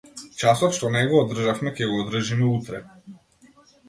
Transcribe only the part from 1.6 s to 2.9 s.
ќе го одржиме утре.